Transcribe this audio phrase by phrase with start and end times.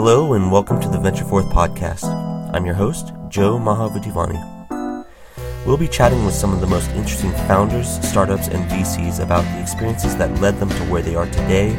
[0.00, 2.04] Hello and welcome to the Venture Forth podcast.
[2.54, 5.04] I'm your host, Joe Mahavudivani.
[5.66, 9.60] We'll be chatting with some of the most interesting founders, startups, and VCs about the
[9.60, 11.72] experiences that led them to where they are today,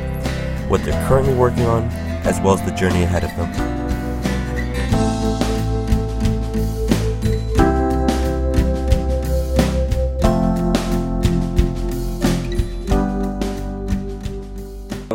[0.67, 1.83] what they're currently working on,
[2.25, 3.78] as well as the journey ahead of them.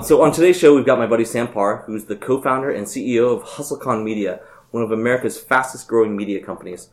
[0.05, 3.35] So on today's show, we've got my buddy Sam Parr, who's the co-founder and CEO
[3.35, 4.41] of HustleCon Media,
[4.71, 6.91] one of America's fastest growing media companies.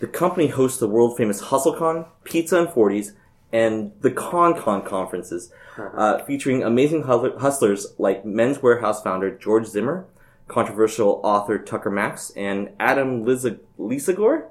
[0.00, 3.12] The company hosts the world famous HustleCon, Pizza and 40s,
[3.52, 10.08] and the ConCon conferences, uh, featuring amazing hustlers like Men's Wearhouse founder George Zimmer,
[10.48, 14.48] controversial author Tucker Max, and Adam Lisagor,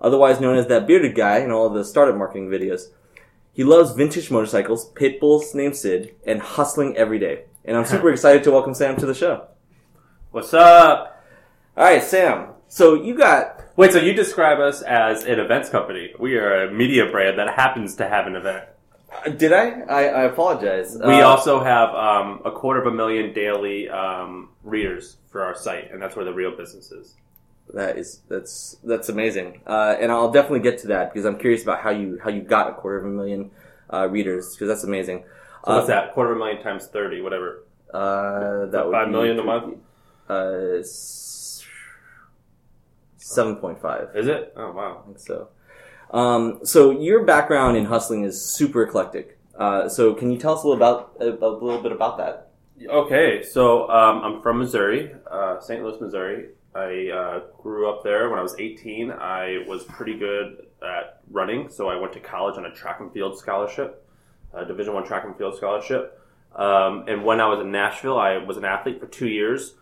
[0.00, 2.88] otherwise known as that bearded guy in all the startup marketing videos.
[3.54, 7.44] He loves vintage motorcycles, pit bulls named Sid, and hustling every day.
[7.64, 9.46] And I'm super excited to welcome Sam to the show.
[10.32, 11.24] What's up?
[11.76, 12.48] All right, Sam.
[12.66, 13.92] So you got wait.
[13.92, 16.12] So you describe us as an events company?
[16.18, 18.64] We are a media brand that happens to have an event.
[19.24, 19.82] Uh, did I?
[19.82, 20.96] I, I apologize.
[20.98, 25.54] We uh, also have um, a quarter of a million daily um, readers for our
[25.54, 27.14] site, and that's where the real business is.
[27.72, 31.62] That is that's that's amazing, uh, and I'll definitely get to that because I'm curious
[31.62, 33.50] about how you how you got a quarter of a million
[33.92, 35.24] uh, readers because that's amazing.
[35.64, 36.12] So uh, what's that?
[36.12, 37.64] Quarter of a million times thirty, whatever.
[37.92, 39.78] Uh, that five million a month.
[40.28, 40.82] Uh,
[43.16, 44.10] seven point five.
[44.14, 44.52] Is it?
[44.56, 45.00] Oh wow.
[45.02, 45.48] I think so.
[46.10, 49.38] Um, so your background in hustling is super eclectic.
[49.58, 52.50] Uh, so can you tell us a little about a, a little bit about that?
[52.86, 55.82] Okay, so um, I'm from Missouri, uh, St.
[55.82, 56.48] Louis, Missouri.
[56.74, 59.12] I uh, grew up there when I was 18.
[59.12, 63.12] I was pretty good at running, so I went to college on a track and
[63.12, 64.06] field scholarship,
[64.52, 66.20] a Division One track and field scholarship.
[66.54, 69.74] Um, and when I was in Nashville, I was an athlete for two years.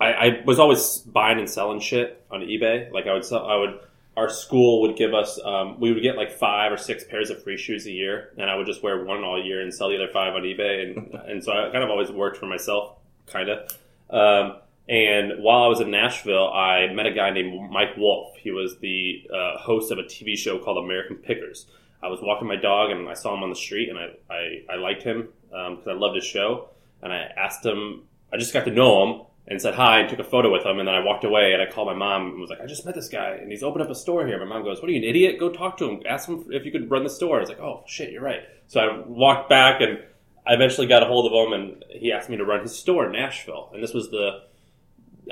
[0.00, 2.90] I, I, was always buying and selling shit on eBay.
[2.90, 3.80] Like I would sell, I would.
[4.16, 7.42] Our school would give us, um, we would get like five or six pairs of
[7.42, 9.94] free shoes a year, and I would just wear one all year and sell the
[9.94, 10.82] other five on eBay.
[10.82, 12.96] And and so I kind of always worked for myself,
[13.26, 13.70] kind of.
[14.10, 18.36] Um, and while I was in Nashville, I met a guy named Mike Wolfe.
[18.36, 21.66] He was the uh, host of a TV show called American Pickers.
[22.02, 24.74] I was walking my dog and I saw him on the street and I, I,
[24.74, 26.70] I liked him because um, I loved his show.
[27.02, 28.02] And I asked him,
[28.32, 30.80] I just got to know him and said hi and took a photo with him.
[30.80, 32.84] And then I walked away and I called my mom and was like, I just
[32.84, 34.40] met this guy and he's opened up a store here.
[34.40, 35.38] My mom goes, What are you, an idiot?
[35.38, 36.02] Go talk to him.
[36.08, 37.36] Ask him if you could run the store.
[37.36, 38.42] I was like, Oh, shit, you're right.
[38.66, 40.00] So I walked back and
[40.44, 43.06] I eventually got a hold of him and he asked me to run his store
[43.06, 43.70] in Nashville.
[43.72, 44.49] And this was the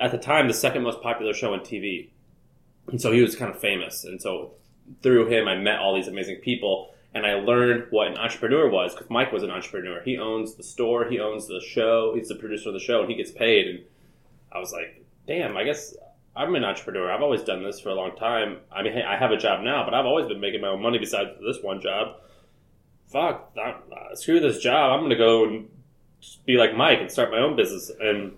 [0.01, 2.09] at the time the second most popular show on TV,
[2.89, 4.05] and so he was kind of famous.
[4.05, 4.53] And so
[5.03, 8.95] through him, I met all these amazing people, and I learned what an entrepreneur was
[8.95, 10.01] because Mike was an entrepreneur.
[10.03, 13.11] He owns the store, he owns the show, he's the producer of the show, and
[13.11, 13.67] he gets paid.
[13.69, 13.85] And
[14.53, 15.95] I was like, damn, I guess
[16.35, 17.11] I'm an entrepreneur.
[17.11, 18.59] I've always done this for a long time.
[18.71, 20.83] I mean, hey, I have a job now, but I've always been making my own
[20.83, 22.17] money besides this one job.
[23.09, 24.93] Fuck, uh, screw this job.
[24.93, 25.69] I'm going to go and
[26.45, 27.91] be like Mike and start my own business.
[28.01, 28.35] And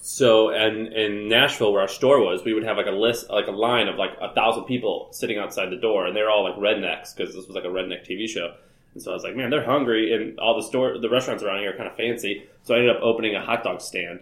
[0.00, 3.46] so and in Nashville where our store was, we would have like a list, like
[3.46, 6.56] a line of like a thousand people sitting outside the door, and they're all like
[6.56, 8.54] rednecks because this was like a redneck TV show.
[8.94, 11.60] And so I was like, man, they're hungry, and all the store, the restaurants around
[11.60, 12.44] here are kind of fancy.
[12.62, 14.20] So I ended up opening a hot dog stand,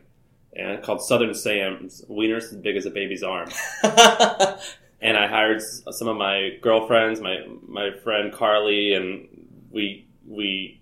[0.54, 3.48] and called Southern Sam's, wieners as big as a baby's arm.
[3.82, 9.28] and I hired some of my girlfriends, my my friend Carly, and
[9.70, 10.80] we we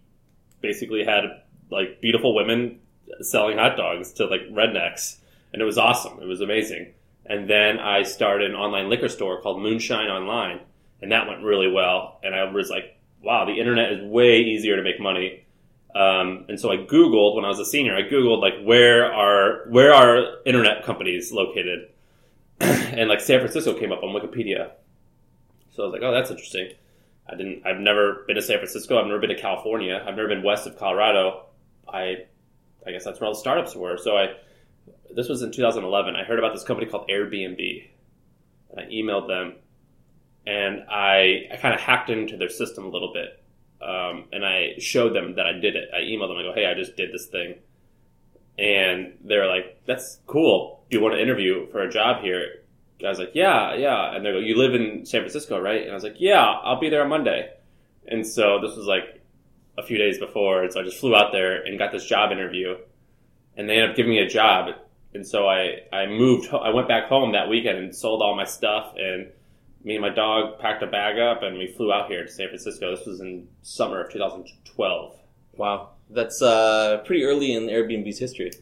[0.60, 1.24] basically had
[1.70, 2.79] like beautiful women
[3.20, 5.16] selling hot dogs to like rednecks,
[5.52, 6.20] and it was awesome.
[6.20, 6.92] It was amazing.
[7.26, 10.60] And then I started an online liquor store called Moonshine Online,
[11.00, 12.18] and that went really well.
[12.22, 15.44] And I was like, wow, the internet is way easier to make money.
[15.94, 17.94] Um, and so I Googled when I was a senior.
[17.94, 21.88] I Googled like where are where are internet companies located,
[22.60, 24.70] and like San Francisco came up on Wikipedia.
[25.72, 26.72] So I was like, oh, that's interesting.
[27.28, 27.66] I didn't.
[27.66, 29.00] I've never been to San Francisco.
[29.00, 30.02] I've never been to California.
[30.04, 31.46] I've never been west of Colorado.
[31.88, 32.26] I
[32.86, 33.96] I guess that's where all the startups were.
[33.98, 34.34] So I,
[35.14, 36.16] this was in 2011.
[36.16, 37.88] I heard about this company called Airbnb.
[38.76, 39.54] I emailed them,
[40.46, 43.42] and I, I kind of hacked into their system a little bit,
[43.82, 45.88] um, and I showed them that I did it.
[45.92, 46.38] I emailed them.
[46.38, 47.56] I go, hey, I just did this thing,
[48.58, 50.84] and they're like, that's cool.
[50.88, 52.62] Do you want to interview for a job here?
[53.04, 54.14] I was like, yeah, yeah.
[54.14, 55.82] And they go, you live in San Francisco, right?
[55.82, 57.50] And I was like, yeah, I'll be there on Monday.
[58.06, 59.19] And so this was like
[59.78, 62.32] a few days before, and so I just flew out there and got this job
[62.32, 62.76] interview,
[63.56, 64.74] and they ended up giving me a job.
[65.12, 66.52] And so I I moved.
[66.52, 69.28] I went back home that weekend and sold all my stuff, and
[69.82, 72.48] me and my dog packed a bag up, and we flew out here to San
[72.48, 72.94] Francisco.
[72.94, 75.16] This was in summer of 2012.
[75.56, 78.52] Wow, that's uh, pretty early in Airbnb's history.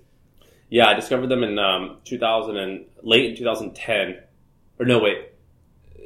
[0.71, 4.23] Yeah, I discovered them in um, 2000 and late in 2010.
[4.79, 5.29] Or no, wait.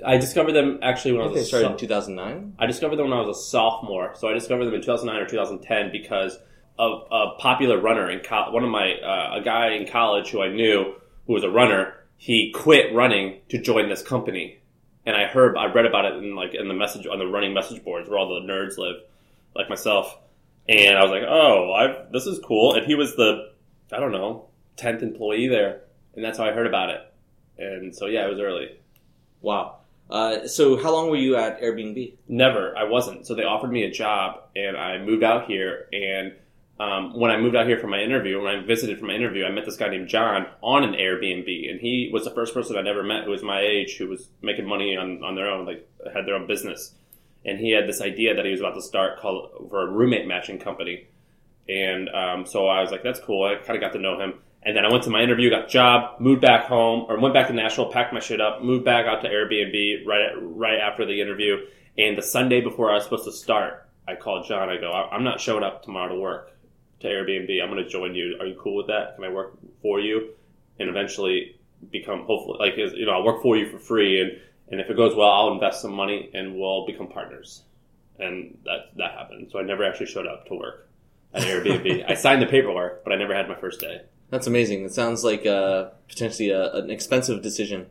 [0.04, 2.54] I discovered them actually when I I was a started so- in 2009.
[2.58, 4.14] I discovered them when I was a sophomore.
[4.14, 6.38] So I discovered them in 2009 or 2010 because
[6.78, 10.43] of a popular runner in co- one of my uh, a guy in college who
[10.43, 10.94] I knew
[11.26, 11.94] who was a runner.
[12.16, 14.60] He quit running to join this company,
[15.04, 17.52] and I heard I read about it in like in the message on the running
[17.52, 18.96] message boards where all the nerds live,
[19.55, 20.16] like myself.
[20.69, 22.75] And I was like, oh, I this is cool.
[22.75, 23.52] And he was the
[23.93, 24.46] I don't know
[24.76, 25.82] tenth employee there,
[26.14, 27.00] and that's how I heard about it.
[27.58, 28.78] And so yeah, it was early.
[29.40, 29.78] Wow.
[30.12, 32.12] Uh, so how long were you at Airbnb?
[32.28, 33.26] Never, I wasn't.
[33.26, 35.88] So they offered me a job, and I moved out here.
[35.90, 36.34] And
[36.78, 39.46] um, when I moved out here for my interview, when I visited for my interview,
[39.46, 42.76] I met this guy named John on an Airbnb, and he was the first person
[42.76, 45.64] I'd ever met who was my age, who was making money on, on their own,
[45.64, 46.94] like had their own business.
[47.46, 50.28] And he had this idea that he was about to start called for a roommate
[50.28, 51.06] matching company.
[51.70, 53.44] And um, so I was like, that's cool.
[53.44, 54.34] I kind of got to know him.
[54.64, 57.48] And then I went to my interview, got job, moved back home, or went back
[57.48, 61.20] to Nashville, packed my shit up, moved back out to Airbnb right right after the
[61.20, 61.56] interview.
[61.98, 64.68] And the Sunday before I was supposed to start, I called John.
[64.68, 66.52] I go, I'm not showing up tomorrow to work
[67.00, 67.62] to Airbnb.
[67.62, 68.36] I'm going to join you.
[68.40, 69.16] Are you cool with that?
[69.16, 70.30] Can I work for you?
[70.78, 71.56] And eventually
[71.90, 74.96] become hopefully like you know I'll work for you for free and and if it
[74.96, 77.62] goes well I'll invest some money and we'll become partners.
[78.18, 79.48] And that that happened.
[79.50, 80.88] So I never actually showed up to work
[81.34, 82.04] at Airbnb.
[82.08, 84.02] I signed the paperwork, but I never had my first day.
[84.32, 84.82] That's amazing.
[84.87, 87.84] It sounds like uh, potentially a, an expensive decision.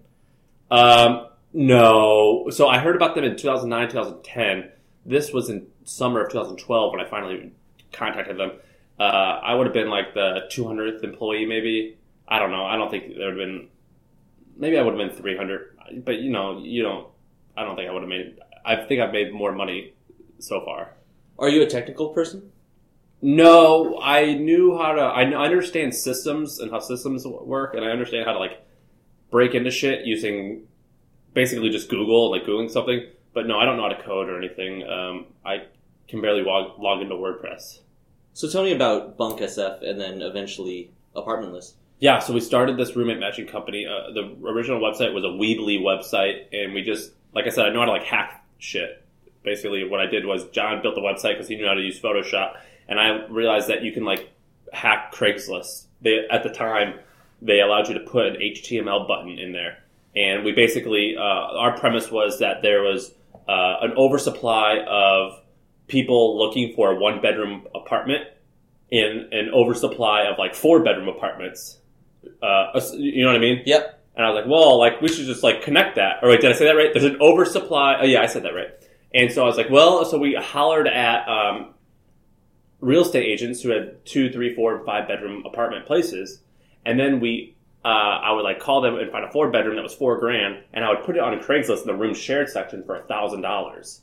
[0.72, 2.48] Um, no.
[2.50, 4.72] So I heard about them in 2009, 2010.
[5.06, 7.52] This was in summer of 2012 when I finally
[7.94, 8.54] contacted them.
[9.00, 12.00] Uh, I would have been like the 200th employee, maybe.
[12.28, 12.66] I don't know.
[12.66, 13.68] I don't think there would have been.
[14.58, 15.78] Maybe I would have been 300.
[16.04, 17.08] But you know, you don't.
[17.56, 18.40] I don't think I would have made.
[18.66, 19.94] I think I've made more money
[20.40, 20.96] so far.
[21.38, 22.52] Are you a technical person?
[23.21, 25.01] No, I knew how to.
[25.01, 28.65] I, understand systems and how systems work, and I understand how to like
[29.29, 30.68] break into shit using
[31.33, 33.06] basically just Google, like googling something.
[33.33, 34.83] But no, I don't know how to code or anything.
[34.83, 35.65] Um, I
[36.07, 37.79] can barely log, log into WordPress.
[38.33, 41.75] So tell me about Bunk SF and then eventually Apartment List.
[42.00, 43.85] Yeah, so we started this roommate matching company.
[43.85, 47.69] Uh, the original website was a Weebly website, and we just, like I said, I
[47.69, 49.06] know how to like hack shit.
[49.44, 52.00] Basically, what I did was John built the website because he knew how to use
[52.00, 52.57] Photoshop,
[52.92, 54.30] and I realized that you can like
[54.74, 55.86] hack Craigslist.
[56.02, 57.00] They at the time
[57.42, 59.78] they allowed you to put an HTML button in there,
[60.16, 63.14] and we basically uh, our premise was that there was
[63.48, 65.42] uh, an oversupply of
[65.88, 68.28] people looking for a one bedroom apartment
[68.92, 71.78] in an oversupply of like four bedroom apartments.
[72.44, 73.64] Uh, you know what I mean?
[73.66, 74.00] Yep.
[74.18, 76.18] And I was like, well, like we should just like connect that.
[76.22, 76.92] Or wait, did I say that right?
[76.92, 78.00] There's an oversupply.
[78.02, 78.72] Oh yeah, I said that right.
[79.14, 81.74] And so I was like, well, so we hollered at um,
[82.81, 86.42] real estate agents who had two, three, four, five bedroom apartment places,
[86.86, 87.56] and then we.
[87.83, 90.63] Uh, I would like call them and find a four bedroom that was four grand,
[90.72, 93.42] and I would put it on Craigslist in the room shared section for a thousand
[93.42, 94.01] dollars.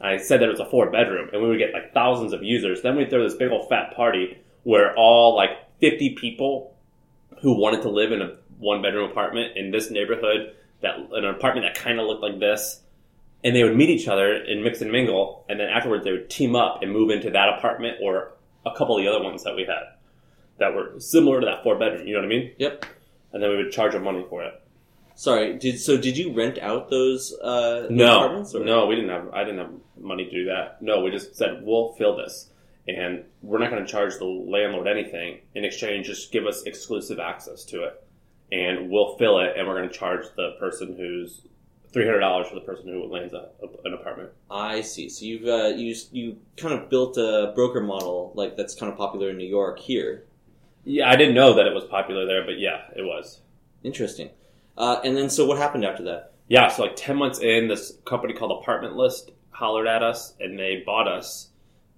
[0.00, 2.42] I said that it was a four bedroom, and we would get like thousands of
[2.42, 2.82] users.
[2.82, 5.50] Then we'd throw this big old fat party where all like
[5.80, 6.74] 50 people
[7.40, 11.66] who wanted to live in a one bedroom apartment in this neighborhood, that an apartment
[11.66, 12.80] that kind of looked like this,
[13.42, 16.28] and they would meet each other and mix and mingle, and then afterwards they would
[16.30, 18.32] team up and move into that apartment or
[18.66, 19.94] a couple of the other ones that we had
[20.58, 22.06] that were similar to that four bedroom.
[22.06, 22.52] You know what I mean?
[22.58, 22.84] Yep.
[23.32, 24.54] And then we would charge them money for it.
[25.14, 25.58] Sorry.
[25.58, 25.96] Did so?
[25.96, 28.54] Did you rent out those, uh, No, apartments?
[28.54, 28.64] Or?
[28.64, 29.28] no, we didn't have.
[29.32, 30.80] I didn't have money to do that.
[30.80, 32.50] No, we just said we'll fill this,
[32.88, 35.40] and we're not going to charge the landlord anything.
[35.54, 38.02] In exchange, just give us exclusive access to it,
[38.50, 39.52] and we'll fill it.
[39.56, 41.42] And we're going to charge the person who's
[41.92, 44.30] three hundred dollars for the person who lands a, a, an apartment.
[44.50, 45.08] I see.
[45.08, 48.98] So you've uh, you you kind of built a broker model like that's kind of
[48.98, 50.24] popular in New York here.
[50.84, 53.40] Yeah, I didn't know that it was popular there, but yeah, it was.
[53.82, 54.30] Interesting.
[54.76, 56.32] Uh, and then so what happened after that?
[56.48, 60.58] Yeah, so like ten months in, this company called Apartment List hollered at us, and
[60.58, 61.50] they bought us.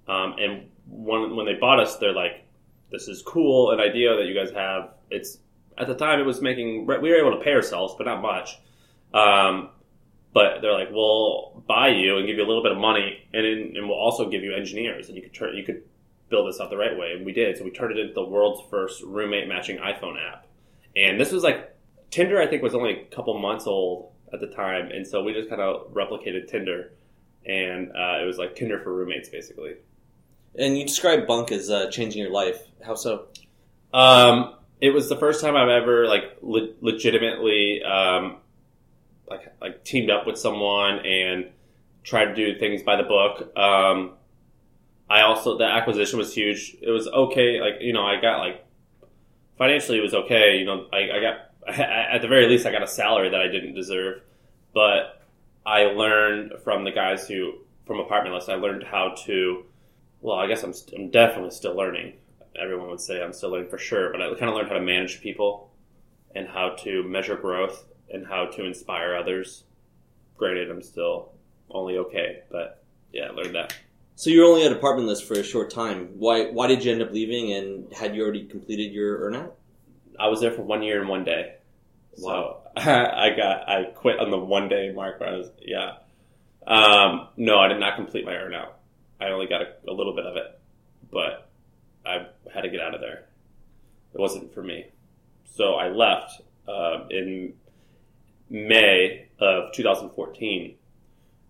[0.08, 2.44] Um, and when when they bought us, they're like,
[2.90, 5.38] "This is cool, an idea that you guys have." It's
[5.78, 8.58] at the time it was making we were able to pay ourselves, but not much.
[9.14, 9.70] Um,
[10.32, 13.44] but they're like, "We'll buy you and give you a little bit of money, and
[13.44, 15.82] then- and we'll also give you engineers, and you could turn you could
[16.28, 17.56] build this out the right way." And we did.
[17.56, 20.46] So we turned it into the world's first roommate matching iPhone app.
[20.96, 21.74] And this was like
[22.10, 25.32] Tinder, I think, was only a couple months old at the time, and so we
[25.32, 26.92] just kind of replicated Tinder,
[27.44, 29.74] and uh, it was like Tinder for roommates, basically.
[30.54, 32.60] And you describe Bunk as uh, changing your life.
[32.84, 33.28] How so?
[33.94, 38.38] Um, it was the first time I've ever like le- legitimately um,
[39.32, 41.50] like like teamed up with someone and
[42.04, 43.56] tried to do things by the book.
[43.56, 44.12] Um,
[45.08, 46.76] I also the acquisition was huge.
[46.80, 47.60] It was okay.
[47.60, 48.64] Like you know, I got like
[49.58, 50.58] financially it was okay.
[50.58, 53.48] You know, I, I got at the very least I got a salary that I
[53.48, 54.22] didn't deserve,
[54.74, 55.22] but
[55.64, 57.54] I learned from the guys who
[57.86, 58.48] from Apartment List.
[58.48, 59.64] I learned how to.
[60.20, 62.12] Well, I guess I'm, st- I'm definitely still learning.
[62.56, 64.80] Everyone would say I'm still learning for sure, but I kind of learned how to
[64.80, 65.72] manage people
[66.32, 69.64] and how to measure growth and how to inspire others.
[70.36, 71.32] Granted, I'm still
[71.70, 72.82] only okay, but
[73.12, 73.74] yeah, I learned that.
[74.14, 76.10] So you were only at apartment list for a short time.
[76.18, 77.52] Why why did you end up leaving?
[77.52, 79.52] And had you already completed your earnout?
[80.18, 81.54] I was there for one year and one day.
[82.18, 82.62] Wow.
[82.76, 85.94] So I got I quit on the one day mark where I was yeah.
[86.66, 88.74] Um, no, I did not complete my earnout.
[89.20, 90.60] I only got a, a little bit of it,
[91.10, 91.50] but
[92.06, 93.24] I had to get out of there.
[94.14, 94.86] It wasn't for me,
[95.44, 97.54] so I left uh, in
[98.50, 100.76] May of 2014,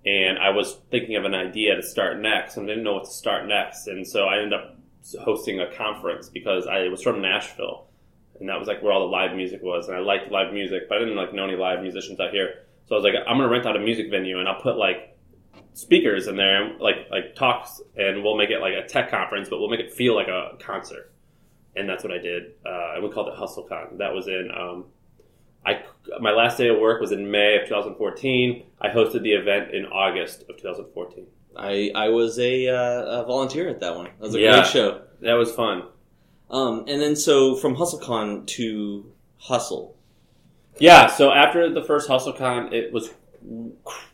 [0.05, 3.05] and I was thinking of an idea to start next, and I didn't know what
[3.05, 4.77] to start next, and so I ended up
[5.21, 7.87] hosting a conference because I was from Nashville,
[8.41, 10.89] and that was like where all the live music was, and I liked live music,
[10.89, 12.65] but I didn't like know any live musicians out here.
[12.87, 15.17] So I was like, I'm gonna rent out a music venue, and I'll put like
[15.75, 19.49] speakers in there, and like like talks, and we'll make it like a tech conference,
[19.49, 21.13] but we'll make it feel like a concert.
[21.75, 22.53] And that's what I did.
[22.67, 23.97] Uh, and we called it HustleCon.
[23.99, 24.85] That was in um,
[25.65, 25.83] I
[26.21, 28.65] my last day of work was in May of 2014.
[28.81, 31.27] I hosted the event in August of 2014.
[31.57, 34.07] I I was a, uh, a volunteer at that one.
[34.07, 34.53] That was a Yeah.
[34.61, 35.03] great show.
[35.21, 35.85] That was fun.
[36.51, 39.97] Um, and then so from HustleCon to Hustle.
[40.79, 41.07] Yeah.
[41.07, 43.13] So after the first HustleCon, it was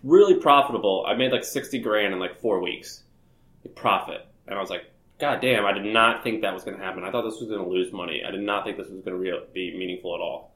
[0.04, 1.04] really profitable.
[1.06, 3.02] I made like 60 grand in like four weeks,
[3.74, 4.84] profit, and I was like,
[5.18, 5.66] God damn!
[5.66, 7.02] I did not think that was going to happen.
[7.02, 8.22] I thought this was going to lose money.
[8.26, 10.47] I did not think this was going to be meaningful at all.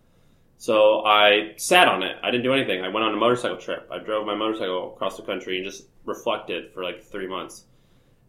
[0.62, 2.18] So I sat on it.
[2.22, 2.84] I didn't do anything.
[2.84, 3.88] I went on a motorcycle trip.
[3.90, 7.64] I drove my motorcycle across the country and just reflected for like three months.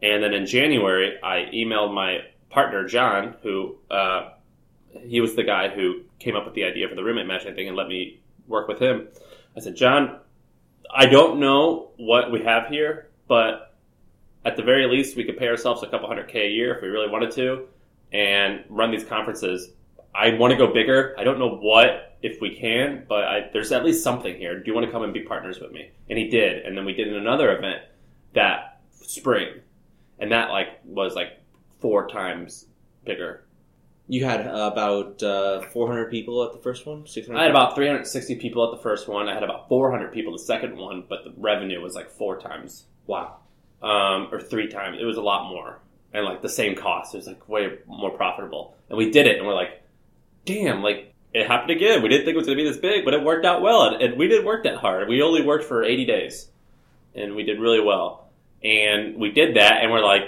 [0.01, 4.31] And then in January, I emailed my partner John, who uh,
[4.99, 7.67] he was the guy who came up with the idea for the roommate matching thing
[7.67, 9.09] and let me work with him.
[9.55, 10.19] I said, John,
[10.91, 13.75] I don't know what we have here, but
[14.43, 16.81] at the very least, we could pay ourselves a couple hundred K a year if
[16.81, 17.67] we really wanted to
[18.11, 19.69] and run these conferences.
[20.15, 21.15] I want to go bigger.
[21.19, 24.57] I don't know what if we can, but I, there's at least something here.
[24.57, 25.91] Do you want to come and be partners with me?
[26.09, 26.65] And he did.
[26.65, 27.81] And then we did another event
[28.33, 29.59] that spring,
[30.19, 31.41] and that like was like
[31.81, 32.65] four times
[33.03, 33.43] bigger.
[34.07, 37.05] You had about uh, 400 people at the first one.
[37.05, 37.37] 600.
[37.37, 39.27] I had about 360 people at the first one.
[39.27, 42.85] I had about 400 people the second one, but the revenue was like four times
[43.05, 43.37] wow.
[43.81, 44.97] um, or three times.
[44.99, 45.79] It was a lot more,
[46.13, 47.13] and like the same cost.
[47.13, 48.75] It was like way more profitable.
[48.89, 49.83] And we did it, and we're like,
[50.45, 52.01] damn, like it happened again.
[52.01, 53.83] We didn't think it was going to be this big, but it worked out well,
[53.83, 55.07] and, and we didn't work that hard.
[55.07, 56.47] We only worked for 80 days,
[57.15, 58.29] and we did really well.
[58.63, 60.23] And we did that, and we're like,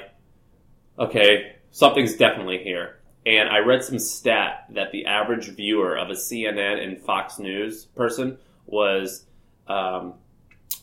[0.97, 3.00] okay, something's definitely here.
[3.25, 7.85] And I read some stat that the average viewer of a CNN and Fox News
[7.85, 9.25] person was,
[9.67, 10.15] um,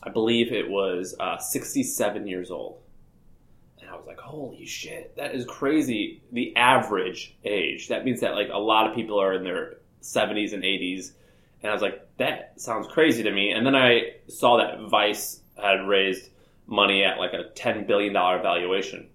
[0.01, 2.79] I believe it was uh, 67 years old.
[3.79, 6.21] And I was like, holy shit, that is crazy.
[6.31, 7.87] The average age.
[7.89, 11.11] That means that like a lot of people are in their 70s and 80s.
[11.61, 13.51] And I was like, that sounds crazy to me.
[13.51, 16.29] And then I saw that Vice had raised
[16.67, 19.09] money at like a $10 billion valuation.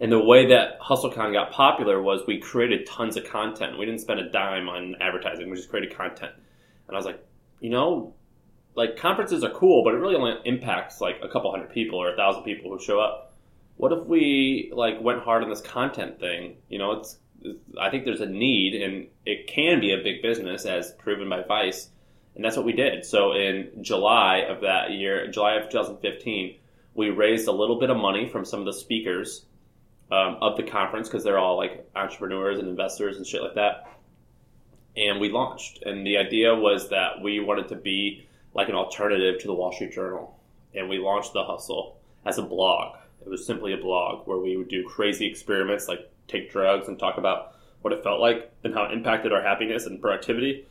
[0.00, 3.78] And the way that HustleCon got popular was we created tons of content.
[3.78, 5.50] We didn't spend a dime on advertising.
[5.50, 6.32] We just created content.
[6.88, 7.22] And I was like,
[7.60, 8.14] you know,
[8.74, 12.12] like conferences are cool, but it really only impacts like a couple hundred people or
[12.12, 13.34] a thousand people who show up.
[13.76, 16.56] What if we like went hard on this content thing?
[16.68, 17.29] You know, it's, it's
[17.80, 21.42] I think there's a need, and it can be a big business as proven by
[21.42, 21.88] Vice,
[22.34, 23.04] and that's what we did.
[23.04, 26.56] So in July of that year, July of 2015,
[26.94, 29.44] we raised a little bit of money from some of the speakers
[30.10, 33.86] um, of the conference because they're all like entrepreneurs and investors and shit like that.
[34.96, 39.40] And we launched, and the idea was that we wanted to be like an alternative
[39.40, 40.38] to the Wall Street Journal,
[40.74, 42.96] and we launched the Hustle as a blog.
[43.22, 46.98] It was simply a blog where we would do crazy experiments like take drugs and
[46.98, 50.66] talk about what it felt like and how it impacted our happiness and productivity.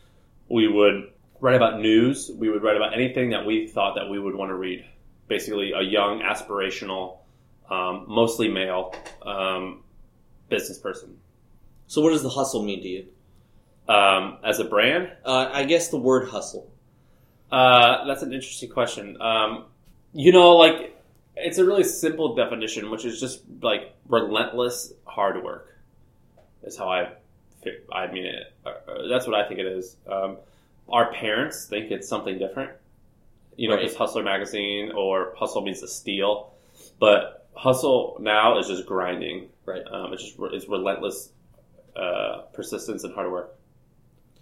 [0.50, 2.32] We would write about news.
[2.34, 4.86] We would write about anything that we thought that we would want to read.
[5.28, 7.20] Basically, a young, aspirational,
[7.70, 9.84] um, mostly male um,
[10.50, 11.18] business person.
[11.88, 13.06] So what does the hustle mean to you?
[13.88, 16.72] Um, as a brand, Uh, I guess the word hustle.
[17.51, 19.20] Uh, that's an interesting question.
[19.20, 19.66] Um,
[20.13, 20.96] you know, like
[21.39, 25.77] it's a really simple definition, which is just like relentless hard work.
[26.63, 27.13] Is how I,
[27.91, 28.53] I mean it.
[28.65, 29.96] Uh, uh, that's what I think it is.
[30.08, 30.38] Um,
[30.89, 32.72] our parents think it's something different.
[33.55, 33.84] You know, Right.
[33.84, 36.53] because Hustler magazine or Hustle means to steal,
[37.00, 39.50] but Hustle now is just grinding.
[39.65, 39.84] Right.
[39.91, 41.31] Um, it's just it's relentless
[41.96, 43.55] uh, persistence and hard work.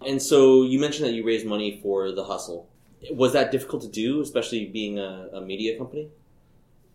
[0.06, 2.70] And so you mentioned that you raised money for the hustle.
[3.12, 6.10] Was that difficult to do, especially being a, a media company?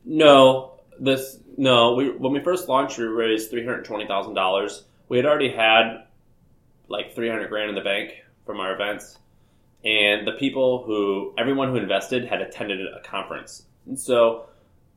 [0.05, 1.95] No, this no.
[1.95, 4.85] We when we first launched, we raised three hundred twenty thousand dollars.
[5.09, 6.05] We had already had
[6.89, 8.13] like three hundred grand in the bank
[8.45, 9.19] from our events,
[9.85, 13.67] and the people who everyone who invested had attended a conference.
[13.87, 14.47] And so,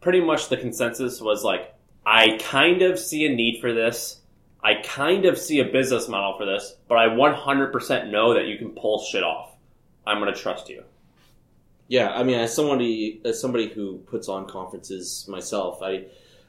[0.01, 1.73] pretty much the consensus was like,
[2.05, 4.21] I kind of see a need for this.
[4.63, 8.57] I kind of see a business model for this, but I 100% know that you
[8.57, 9.51] can pull shit off.
[10.07, 10.83] I'm going to trust you.
[11.87, 16.05] Yeah, I mean, as somebody as somebody who puts on conferences myself, I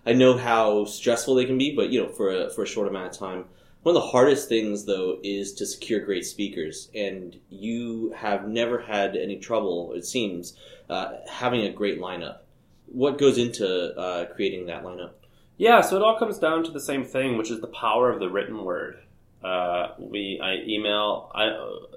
[0.06, 2.88] I know how stressful they can be, but you know, for a, for a short
[2.88, 3.44] amount of time.
[3.82, 8.80] One of the hardest things, though, is to secure great speakers, and you have never
[8.80, 10.56] had any trouble, it seems,
[10.90, 12.38] uh, having a great lineup.
[12.86, 15.12] What goes into uh, creating that lineup?
[15.56, 18.18] Yeah, so it all comes down to the same thing, which is the power of
[18.18, 18.98] the written word.
[19.44, 21.30] Uh, we I email.
[21.32, 21.44] I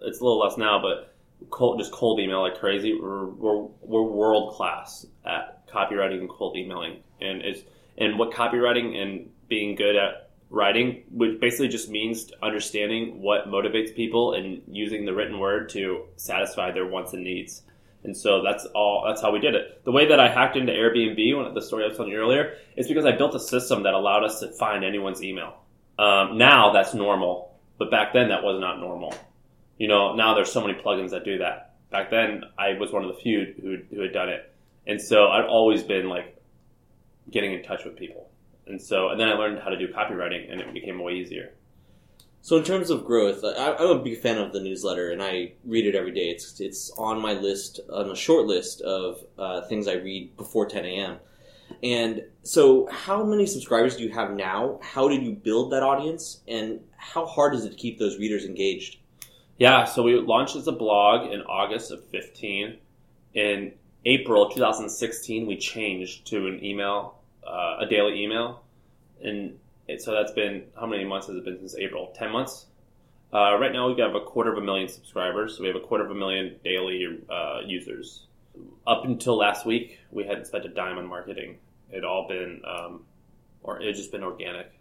[0.03, 1.11] it's a little less now, but
[1.49, 2.97] cold, just cold email like crazy.
[2.99, 7.61] We're we're, we're world class at copywriting and cold emailing, and it's
[7.97, 13.95] and what copywriting and being good at writing, which basically just means understanding what motivates
[13.95, 17.63] people and using the written word to satisfy their wants and needs.
[18.03, 19.03] And so that's all.
[19.05, 19.83] That's how we did it.
[19.83, 22.55] The way that I hacked into Airbnb, of the story I was telling you earlier,
[22.77, 25.57] is because I built a system that allowed us to find anyone's email.
[25.97, 29.13] Um, now that's normal, but back then that was not normal.
[29.79, 31.73] You know, now there's so many plugins that do that.
[31.89, 34.53] Back then, I was one of the few who who had done it,
[34.85, 36.37] and so I've always been like
[37.31, 38.29] getting in touch with people.
[38.67, 41.53] And so, and then I learned how to do copywriting, and it became way easier.
[42.41, 45.53] So in terms of growth, I, I'm a big fan of the newsletter, and I
[45.65, 46.29] read it every day.
[46.29, 50.67] It's it's on my list, on a short list of uh, things I read before
[50.67, 51.17] 10 a.m.
[51.81, 54.79] And so, how many subscribers do you have now?
[54.81, 58.45] How did you build that audience, and how hard is it to keep those readers
[58.45, 58.97] engaged?
[59.59, 62.77] Yeah, so we launched as a blog in August of 15.
[63.33, 63.73] In
[64.05, 68.63] April 2016, we changed to an email, uh, a daily email,
[69.21, 69.59] and
[69.97, 72.13] so that's been how many months has it been since April?
[72.15, 72.67] Ten months.
[73.33, 75.57] Uh, right now, we have a quarter of a million subscribers.
[75.57, 78.27] So we have a quarter of a million daily uh, users.
[78.87, 81.57] Up until last week, we hadn't spent a dime on marketing.
[81.91, 83.01] It all been, um,
[83.61, 84.71] or it just been organic,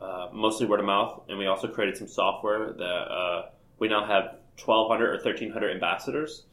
[0.00, 1.22] uh, mostly word of mouth.
[1.28, 3.46] And we also created some software that uh,
[3.78, 6.44] we now have 1,200 or 1,300 ambassadors.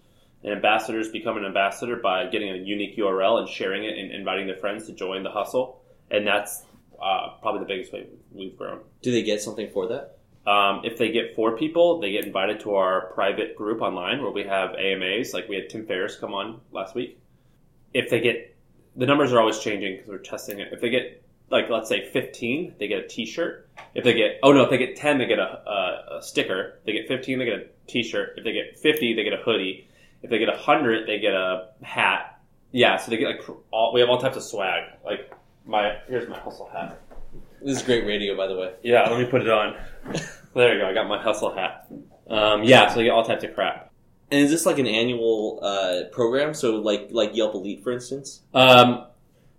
[0.44, 4.48] And ambassadors become an ambassador by getting a unique URL and sharing it and inviting
[4.48, 5.82] their friends to join the hustle.
[6.10, 6.64] And that's
[7.02, 8.80] uh, probably the biggest way we've grown.
[9.02, 10.18] Do they get something for that?
[10.50, 14.32] Um, if they get four people, they get invited to our private group online where
[14.32, 15.34] we have AMAs.
[15.34, 17.20] Like we had Tim Ferriss come on last week.
[17.94, 18.56] If they get,
[18.96, 20.70] the numbers are always changing because we're testing it.
[20.72, 21.21] If they get,
[21.52, 23.70] like, let's say 15, they get a t shirt.
[23.94, 26.80] If they get, oh no, if they get 10, they get a, a, a sticker.
[26.80, 28.36] If they get 15, they get a t shirt.
[28.38, 29.88] If they get 50, they get a hoodie.
[30.24, 32.40] If they get 100, they get a hat.
[32.72, 34.84] Yeah, so they get like all, we have all types of swag.
[35.04, 35.32] Like
[35.66, 37.02] my here's my hustle hat.
[37.62, 38.74] This is great radio, by the way.
[38.82, 39.76] Yeah, let me put it on.
[40.56, 40.88] there you go.
[40.88, 41.88] I got my hustle hat.
[42.30, 43.92] Um, yeah, so you get all types of crap.
[44.32, 46.54] And is this like an annual uh, program?
[46.54, 48.42] So like like Yelp Elite, for instance?
[48.54, 49.06] Um,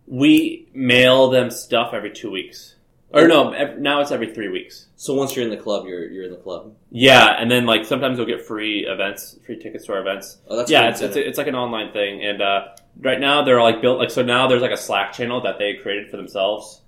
[0.07, 2.77] we mail them stuff every two weeks.
[3.15, 4.87] Or no, ev- now it's every three weeks.
[4.97, 6.75] So once you're in the club, you're you're in the club.
[6.91, 10.39] Yeah, and then like sometimes you'll get free events, free tickets to our events.
[10.49, 11.29] Oh, that's yeah, it's, it's incentive.
[11.29, 14.49] it's like an online thing, and uh, right now they're like built like so now
[14.49, 16.81] there's like a Slack channel that they created for themselves.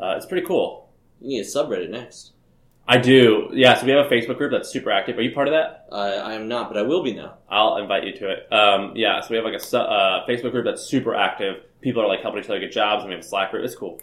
[0.00, 0.90] Uh, it's pretty cool.
[1.20, 2.32] You need a subreddit next.
[2.88, 3.78] I do, yeah.
[3.78, 5.16] So we have a Facebook group that's super active.
[5.18, 5.86] Are you part of that?
[5.92, 7.34] I I am not, but I will be now.
[7.48, 8.52] I'll invite you to it.
[8.52, 11.62] Um, yeah, so we have like a su- uh, Facebook group that's super active.
[11.80, 13.64] People are like helping each other get jobs, and we have a Slack group.
[13.64, 14.00] It's cool.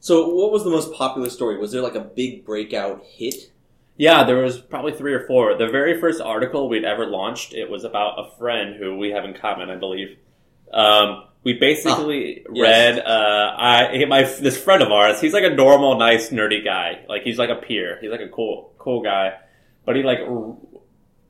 [0.00, 1.58] So what was the most popular story?
[1.58, 3.50] Was there like a big breakout hit?
[3.96, 5.56] Yeah, there was probably three or four.
[5.58, 9.24] The very first article we'd ever launched, it was about a friend who we have
[9.24, 10.16] in common, I believe.
[10.72, 12.62] Um, we basically Ah, yes.
[12.62, 12.98] read.
[13.04, 15.20] Uh, I my this friend of ours.
[15.20, 17.04] He's like a normal, nice, nerdy guy.
[17.08, 17.98] Like he's like a peer.
[18.00, 19.32] He's like a cool, cool guy.
[19.84, 20.56] But he like r-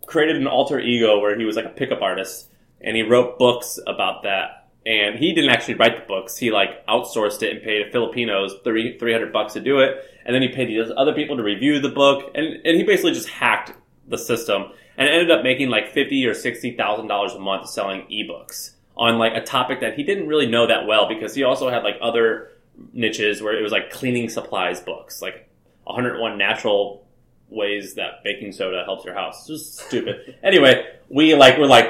[0.06, 2.50] created an alter ego where he was like a pickup artist,
[2.82, 4.57] and he wrote books about that.
[4.88, 6.36] And he didn't actually write the books.
[6.36, 10.34] He like outsourced it and paid Filipinos three three hundred bucks to do it, and
[10.34, 13.28] then he paid these other people to review the book, and and he basically just
[13.28, 13.72] hacked
[14.08, 18.06] the system and ended up making like fifty or sixty thousand dollars a month selling
[18.10, 21.70] ebooks on like a topic that he didn't really know that well because he also
[21.70, 22.50] had like other
[22.92, 25.48] niches where it was like cleaning supplies books, like
[25.84, 27.06] 101 natural
[27.48, 29.46] ways that baking soda helps your house.
[29.46, 30.36] Just stupid.
[30.42, 31.86] anyway, we like were like,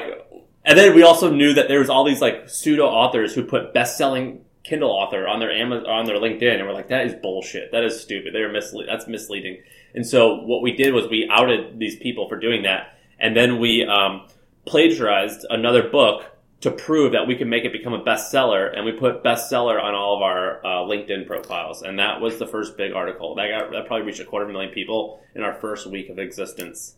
[0.65, 3.73] and then we also knew that there was all these like pseudo authors who put
[3.73, 7.13] best selling Kindle author on their Amazon, on their LinkedIn, and we're like, that is
[7.15, 7.71] bullshit.
[7.71, 8.33] That is stupid.
[8.33, 9.63] They're misle- That's misleading.
[9.95, 13.59] And so what we did was we outed these people for doing that, and then
[13.59, 14.27] we um,
[14.65, 16.25] plagiarized another book
[16.61, 19.95] to prove that we can make it become a bestseller, and we put bestseller on
[19.95, 23.33] all of our uh, LinkedIn profiles, and that was the first big article.
[23.35, 26.95] That got that probably reached a quarter million people in our first week of existence,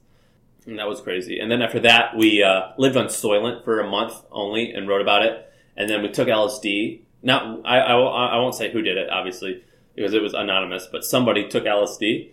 [0.65, 1.39] and that was crazy.
[1.39, 5.01] And then after that, we uh, lived on Soylent for a month only and wrote
[5.01, 7.01] about it, and then we took LSD.
[7.23, 9.63] Now I, I, I won't say who did it, obviously,
[9.95, 12.31] because it was anonymous, but somebody took LSD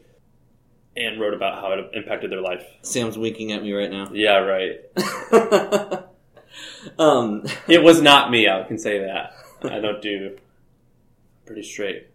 [0.97, 2.65] and wrote about how it impacted their life.
[2.83, 4.11] Sam's winking at me right now.
[4.13, 4.81] Yeah, right.
[6.99, 8.49] um, It was not me.
[8.49, 9.35] I can say that.
[9.63, 10.39] I don't do
[11.47, 12.09] pretty straight.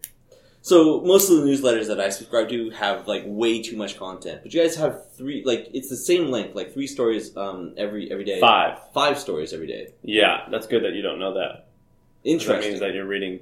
[0.64, 4.40] So most of the newsletters that I subscribe to have like way too much content,
[4.44, 5.44] but you guys have three.
[5.46, 8.40] Like it's the same length, like three stories um, every every day.
[8.40, 8.80] Five.
[8.94, 9.90] Five stories every day.
[10.04, 11.68] Yeah, that's good that you don't know That
[12.24, 12.62] Interesting.
[12.62, 13.42] That means that you're reading.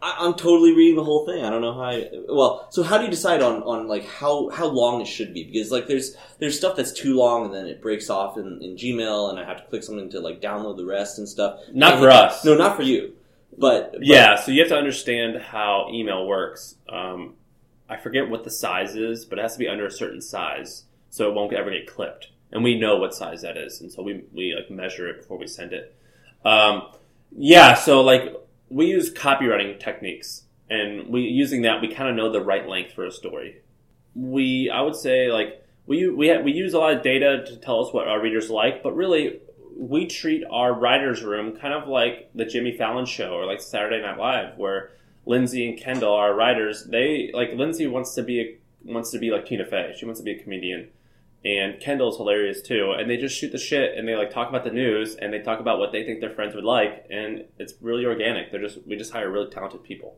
[0.00, 1.44] I, I'm totally reading the whole thing.
[1.44, 1.80] I don't know how.
[1.82, 5.34] I, well, so how do you decide on, on like how, how long it should
[5.34, 5.42] be?
[5.42, 8.76] Because like there's there's stuff that's too long and then it breaks off in, in
[8.76, 11.58] Gmail and I have to click something to like download the rest and stuff.
[11.72, 12.44] Not And- for us.
[12.44, 13.14] No, not for you.
[13.58, 16.76] But, but Yeah, so you have to understand how email works.
[16.88, 17.34] Um,
[17.88, 20.84] I forget what the size is, but it has to be under a certain size,
[21.10, 22.28] so it won't ever get clipped.
[22.52, 25.38] And we know what size that is, and so we we like measure it before
[25.38, 25.94] we send it.
[26.44, 26.88] Um,
[27.36, 28.34] yeah, so like
[28.70, 32.92] we use copywriting techniques, and we using that we kind of know the right length
[32.92, 33.60] for a story.
[34.14, 37.56] We I would say like we we ha- we use a lot of data to
[37.56, 39.40] tell us what our readers like, but really
[39.78, 44.02] we treat our writers' room kind of like the Jimmy Fallon show or like Saturday
[44.02, 44.90] Night Live, where
[45.24, 49.30] Lindsay and Kendall, our writers, they like Lindsay wants to be a, wants to be
[49.30, 49.94] like Tina Fey.
[49.96, 50.88] She wants to be a comedian,
[51.44, 52.92] and Kendall's hilarious too.
[52.98, 55.38] And they just shoot the shit and they like talk about the news and they
[55.38, 58.50] talk about what they think their friends would like, and it's really organic.
[58.50, 60.16] They're just we just hire really talented people.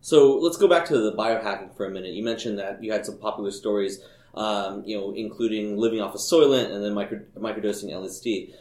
[0.00, 2.12] So let's go back to the biohacking for a minute.
[2.12, 4.00] You mentioned that you had some popular stories,
[4.34, 8.52] um, you know, including living off of Soylent and then micro, microdosing LSD.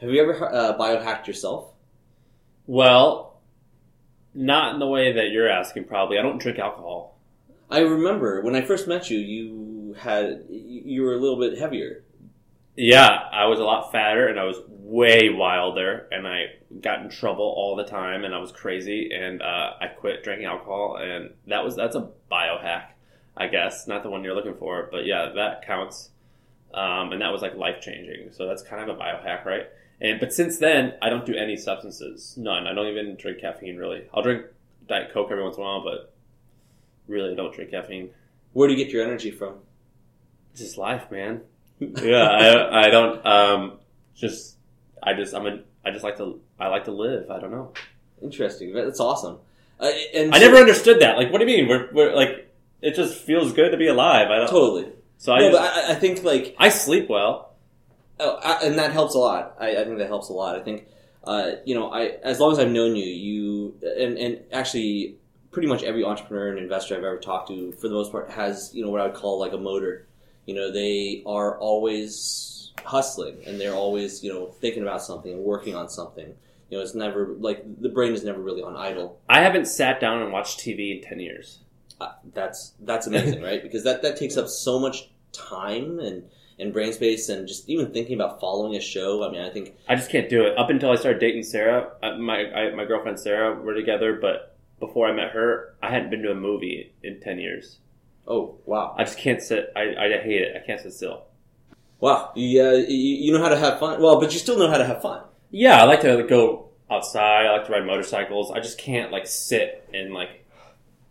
[0.00, 1.72] Have you ever uh, biohacked yourself?
[2.66, 3.40] Well,
[4.34, 5.84] not in the way that you're asking.
[5.84, 7.18] Probably, I don't drink alcohol.
[7.70, 12.04] I remember when I first met you, you had you were a little bit heavier.
[12.76, 16.46] Yeah, I was a lot fatter and I was way wilder and I
[16.80, 20.46] got in trouble all the time and I was crazy and uh, I quit drinking
[20.46, 22.86] alcohol and that was that's a biohack,
[23.36, 26.10] I guess, not the one you're looking for, but yeah, that counts.
[26.72, 29.66] Um, and that was like life changing, so that's kind of a biohack, right?
[30.00, 32.66] And but since then, I don't do any substances, none.
[32.66, 34.04] I don't even drink caffeine really.
[34.14, 34.46] I'll drink
[34.88, 36.12] diet coke every once in a while, but
[37.08, 38.10] really, I don't drink caffeine.
[38.52, 39.54] Where do you get your energy from?
[40.54, 41.42] Just life, man.
[41.80, 43.78] yeah, I, I don't um
[44.14, 44.56] just
[45.02, 47.30] I just I'm a I just like to I like to live.
[47.30, 47.72] I don't know.
[48.22, 48.72] Interesting.
[48.74, 49.38] That's awesome.
[49.78, 51.16] Uh, and I so- never understood that.
[51.16, 51.68] Like, what do you mean?
[51.68, 52.49] We're, we're like
[52.82, 54.28] it just feels good to be alive.
[54.30, 54.48] I don't.
[54.48, 54.92] totally.
[55.18, 57.54] So I no, just, but I, I think like I sleep well.
[58.18, 59.56] Oh, I, and that helps a lot.
[59.58, 60.56] I, I think that helps a lot.
[60.56, 60.86] I think,
[61.24, 65.16] uh, you know, I as long as I've known you, you and and actually,
[65.50, 68.70] pretty much every entrepreneur and investor I've ever talked to, for the most part, has
[68.74, 70.06] you know what I would call like a motor.
[70.46, 75.42] You know, they are always hustling, and they're always you know thinking about something and
[75.42, 76.34] working on something.
[76.70, 79.20] You know, it's never like the brain is never really on idle.
[79.28, 81.58] I haven't sat down and watched TV in ten years.
[82.34, 83.62] That's that's amazing, right?
[83.62, 86.24] Because that that takes up so much time and
[86.58, 89.26] and brain space, and just even thinking about following a show.
[89.26, 90.58] I mean, I think I just can't do it.
[90.58, 94.18] Up until I started dating Sarah, uh, my I, my girlfriend Sarah, we're together.
[94.20, 97.78] But before I met her, I hadn't been to a movie in ten years.
[98.26, 98.94] oh wow.
[98.98, 99.72] I just can't sit.
[99.76, 100.56] I, I hate it.
[100.62, 101.24] I can't sit still.
[102.00, 104.00] Wow, you, uh, you you know how to have fun.
[104.00, 105.22] Well, but you still know how to have fun.
[105.50, 107.44] Yeah, I like to go outside.
[107.46, 108.50] I like to ride motorcycles.
[108.50, 110.39] I just can't like sit and like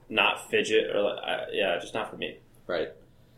[0.09, 2.39] not fidget or like, I, yeah, just not for me.
[2.67, 2.89] Right.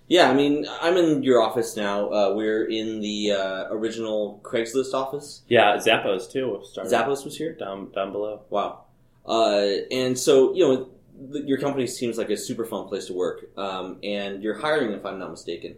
[0.08, 2.12] Yeah, I mean, I'm in your office now.
[2.12, 5.44] Uh, we're in the uh, original Craigslist office.
[5.48, 6.62] Yeah, Zappos too.
[6.64, 7.54] Started Zappos was here.
[7.54, 8.42] down down below.
[8.50, 8.86] Wow.
[9.26, 10.90] Uh, and so, you know,
[11.32, 13.46] th- your company seems like a super fun place to work.
[13.58, 15.78] Um, and you're hiring, if I'm not mistaken.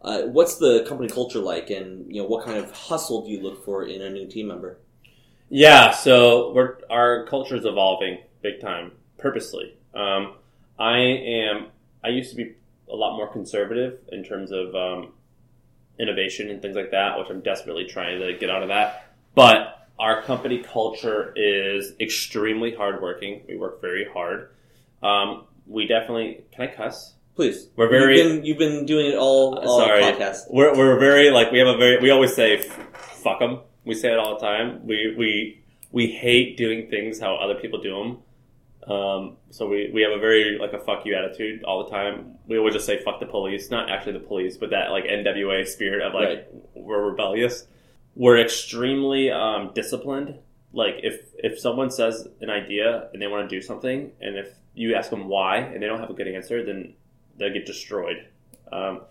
[0.00, 3.40] Uh, what's the company culture like, and you know, what kind of hustle do you
[3.40, 4.78] look for in a new team member?
[5.48, 9.76] Yeah, so we're our culture is evolving big time, purposely.
[9.94, 10.34] Um,
[10.78, 11.66] I am.
[12.04, 12.54] I used to be
[12.90, 15.12] a lot more conservative in terms of um,
[15.98, 19.12] innovation and things like that, which I'm desperately trying to get out of that.
[19.34, 23.42] But our company culture is extremely hardworking.
[23.48, 24.50] We work very hard.
[25.02, 27.14] Um, we definitely can I cuss?
[27.34, 30.02] Please, We're very- You've been, you've been doing it all, all Sorry.
[30.02, 30.50] podcast.
[30.50, 33.60] We're, we're very like we have a very we always say fuck them.
[33.84, 34.86] We say it all the time.
[34.86, 38.18] We we we hate doing things how other people do them.
[38.86, 42.34] Um, so we, we have a very like a fuck you attitude all the time.
[42.48, 45.66] We always just say fuck the police, not actually the police, but that like NWA
[45.66, 46.46] spirit of like Right.
[46.74, 47.66] we're rebellious.
[48.16, 50.36] We're extremely um, disciplined.
[50.72, 54.48] Like if if someone says an idea and they want to do something, and if
[54.74, 56.94] you ask them why and they don't have a good answer, then
[57.38, 58.26] they get destroyed.
[58.72, 59.02] Um,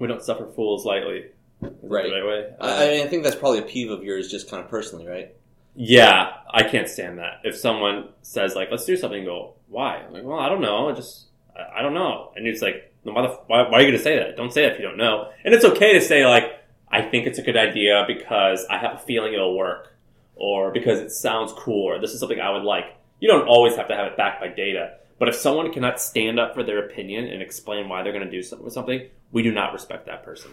[0.00, 1.26] we don't suffer fools lightly.
[1.62, 2.04] Is Right.
[2.10, 2.54] the right way.
[2.60, 5.06] I, I mean, I think that's probably a peeve of yours, just kind of personally,
[5.06, 5.34] right?
[5.76, 7.40] Yeah, I can't stand that.
[7.44, 10.88] If someone says like, "Let's do something," go, "Why?" I'm like, "Well, I don't know.
[10.88, 13.80] I just, I, I don't know." And it's like, "No, why, the, why, why are
[13.82, 14.36] you going to say that?
[14.36, 16.44] Don't say that if you don't know." And it's okay to say like,
[16.90, 19.94] "I think it's a good idea because I have a feeling it'll work,"
[20.34, 22.86] or because it sounds cool, or this is something I would like.
[23.20, 24.94] You don't always have to have it backed by data.
[25.18, 28.30] But if someone cannot stand up for their opinion and explain why they're going to
[28.30, 30.50] do something with something, we do not respect that person.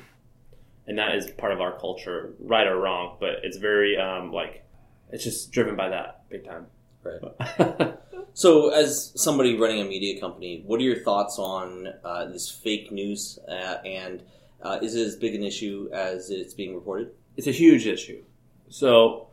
[0.88, 3.18] And that is part of our culture, right or wrong.
[3.20, 4.64] But it's very um, like
[5.12, 6.68] it's just driven by that big time.
[7.04, 7.96] Right.
[8.36, 12.92] So, as somebody running a media company, what are your thoughts on uh, this fake
[12.92, 14.24] news, uh, and
[14.60, 17.12] uh, is it as big an issue as it's being reported?
[17.38, 18.22] it's a huge issue.
[18.70, 19.28] So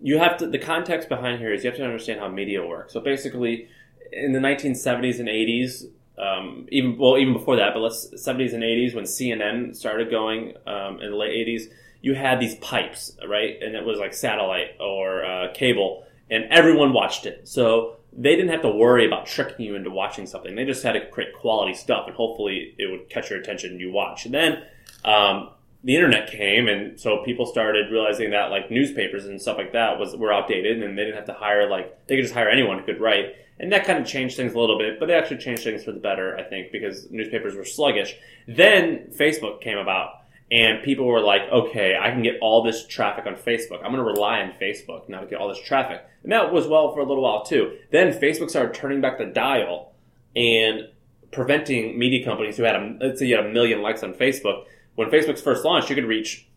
[0.00, 2.92] you have to the context behind here is you have to understand how media works.
[2.92, 3.68] So basically,
[4.12, 5.84] in the 1970s and 80s,
[6.18, 10.54] um, even well even before that, but let's 70s and 80s when CNN started going
[10.66, 13.60] um, in the late 80s, you had these pipes, right?
[13.60, 17.48] And it was like satellite or uh, cable, and everyone watched it.
[17.48, 20.54] So they didn't have to worry about tricking you into watching something.
[20.54, 23.80] They just had to create quality stuff, and hopefully it would catch your attention and
[23.80, 24.24] you watch.
[24.24, 24.62] And then
[25.04, 25.50] um,
[25.84, 29.98] the internet came, and so people started realizing that like newspapers and stuff like that
[29.98, 32.78] was were outdated, and they didn't have to hire like they could just hire anyone
[32.78, 33.36] who could write.
[33.60, 35.90] And that kind of changed things a little bit, but they actually changed things for
[35.90, 38.16] the better, I think, because newspapers were sluggish.
[38.46, 40.17] Then Facebook came about,
[40.50, 43.84] and people were like, okay, I can get all this traffic on Facebook.
[43.84, 46.02] I'm going to rely on Facebook now to get all this traffic.
[46.22, 47.76] And that was well for a little while too.
[47.92, 49.92] Then Facebook started turning back the dial
[50.34, 50.88] and
[51.32, 54.64] preventing media companies who had, a, let's say you had a million likes on Facebook.
[54.94, 56.48] When Facebook's first launched, you could reach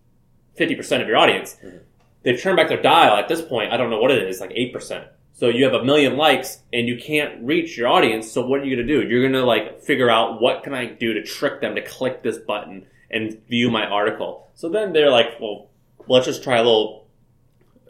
[0.58, 1.58] 50% of your audience.
[1.64, 1.78] Mm-hmm.
[2.24, 3.74] They've turned back their dial at this point.
[3.74, 5.08] I don't know what it is, like 8%.
[5.34, 8.32] So you have a million likes and you can't reach your audience.
[8.32, 9.08] So what are you going to do?
[9.08, 12.22] You're going to like figure out what can I do to trick them to click
[12.22, 14.50] this button and view my article.
[14.56, 15.70] So then they're like, well,
[16.08, 17.08] let's just try a little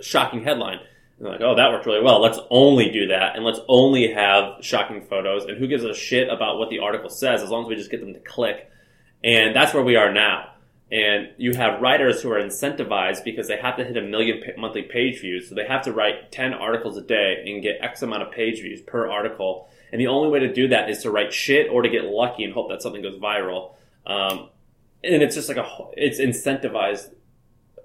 [0.02, 0.80] shocking headline.
[1.18, 2.22] And they're like, oh, that worked really well.
[2.22, 5.46] Let's only do that and let's only have shocking photos.
[5.46, 7.92] And who gives a shit about what the article says as long as we just
[7.92, 8.70] get them to click?
[9.24, 10.48] And that's where we are now.
[10.92, 14.82] And you have writers who are incentivized because they have to hit a million monthly
[14.82, 15.48] page views.
[15.48, 18.62] So they have to write 10 articles a day and get X amount of page
[18.62, 19.70] views per article.
[19.92, 22.44] And the only way to do that is to write shit or to get lucky
[22.44, 23.76] and hope that something goes viral.
[24.06, 24.50] Um,
[25.04, 27.12] and it's just like a, it's incentivized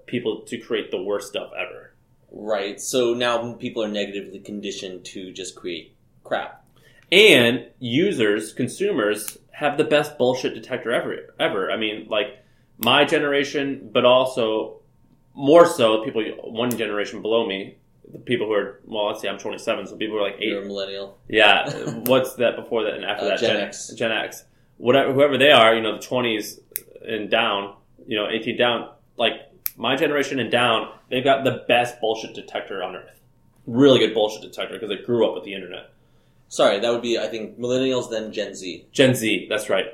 [0.05, 1.93] people to create the worst stuff ever.
[2.31, 2.79] Right.
[2.79, 6.63] So now people are negatively conditioned to just create crap.
[7.11, 11.33] and users, consumers, have the best bullshit detector ever.
[11.39, 11.71] Ever.
[11.71, 12.43] I mean, like
[12.77, 14.81] my generation, but also
[15.33, 17.77] more so people one generation below me,
[18.11, 20.59] the people who are well, let's see, I'm 27, so people who are like You're
[20.59, 20.67] a eight.
[20.67, 21.17] millennial.
[21.27, 21.69] Yeah,
[22.05, 23.39] what's that before that and after Uh, that?
[23.39, 23.89] Gen X.
[23.95, 24.43] Gen X.
[24.77, 26.59] Whatever, whoever they are, you know, the 20s
[27.05, 27.75] and down,
[28.07, 28.89] you know, 18 down.
[29.17, 29.33] Like
[29.75, 33.19] my generation and down, they've got the best bullshit detector on earth.
[33.65, 35.91] Really good bullshit detector because they grew up with the internet.
[36.49, 38.87] Sorry, that would be I think millennials then Gen Z.
[38.91, 39.85] Gen Z, that's right.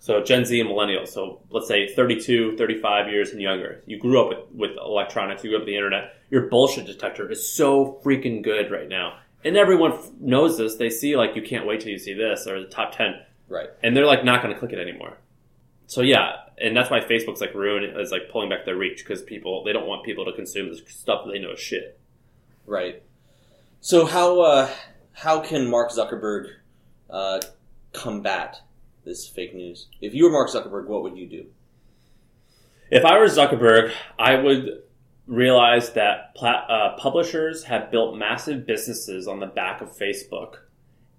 [0.00, 1.08] So Gen Z and millennials.
[1.08, 3.82] So let's say 32, 35 years and younger.
[3.86, 6.14] You grew up with, with electronics, you grew up with the internet.
[6.30, 9.18] Your bullshit detector is so freaking good right now.
[9.44, 10.76] And everyone f- knows this.
[10.76, 13.14] They see like you can't wait till you see this or the top 10
[13.48, 13.68] Right.
[13.82, 15.16] and they're like not going to click it anymore.
[15.88, 19.22] So yeah, and that's why Facebook's like ruining is like pulling back their reach because
[19.22, 21.98] people they don't want people to consume this stuff they know shit.
[22.66, 23.02] Right.
[23.80, 24.70] So how uh,
[25.14, 26.50] how can Mark Zuckerberg
[27.08, 27.40] uh,
[27.94, 28.60] combat
[29.06, 29.86] this fake news?
[30.02, 31.46] If you were Mark Zuckerberg, what would you do?
[32.90, 34.82] If I were Zuckerberg, I would
[35.26, 40.56] realize that pla- uh, publishers have built massive businesses on the back of Facebook,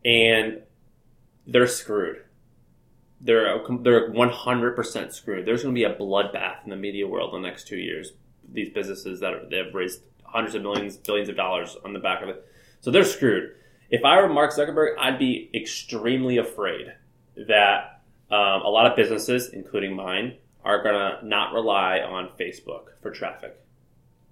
[0.06, 0.62] and
[1.48, 2.24] they're screwed.
[3.22, 5.46] They're they're one hundred percent screwed.
[5.46, 8.14] There's going to be a bloodbath in the media world in the next two years.
[8.52, 12.00] These businesses that are, they have raised hundreds of millions, billions of dollars on the
[12.00, 12.46] back of it,
[12.82, 13.56] so they're screwed.
[13.90, 16.94] If I were Mark Zuckerberg, I'd be extremely afraid
[17.48, 22.90] that um, a lot of businesses, including mine, are going to not rely on Facebook
[23.02, 23.60] for traffic.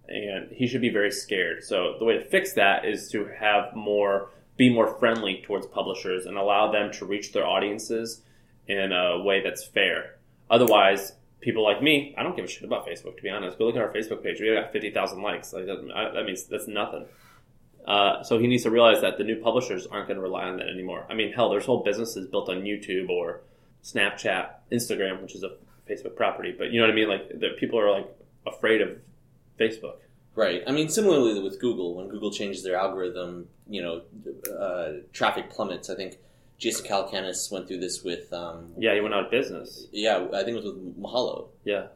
[0.08, 1.64] And he should be very scared.
[1.64, 6.28] So the way to fix that is to have more, be more friendly towards publishers
[6.28, 8.22] and allow them to reach their audiences
[8.68, 10.16] in a way that's fair.
[10.50, 13.58] Otherwise, people like me, I don't give a shit about Facebook, to be honest.
[13.58, 14.40] Go look at our Facebook page.
[14.40, 15.54] We got 50,000 likes.
[15.54, 17.06] Like, that, I- that means that's nothing.
[17.86, 20.58] Uh, so he needs to realize that the new publishers aren't going to rely on
[20.58, 21.06] that anymore.
[21.10, 23.42] I mean, hell, there's whole businesses built on YouTube or
[23.84, 25.56] Snapchat, Instagram, which is a
[25.90, 26.54] Facebook property.
[26.58, 27.08] But you know what I mean?
[27.08, 28.08] Like, the, people are like
[28.46, 28.98] afraid of
[29.58, 29.98] Facebook.
[30.36, 30.64] Right.
[30.68, 34.02] I mean, similarly with Google, when Google changes their algorithm, you know,
[34.54, 35.90] uh, traffic plummets.
[35.90, 36.18] I think
[36.58, 38.32] Jason Calacanis went through this with.
[38.34, 39.88] Um, Yeah, he went out of business.
[39.92, 41.50] yeah, I think it was with Mahalo.
[41.64, 41.88] Yeah.